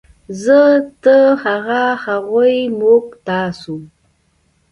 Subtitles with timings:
[0.41, 0.61] زۀ،
[1.03, 3.75] تۀ، هغه، هغوی، موږ، تاسو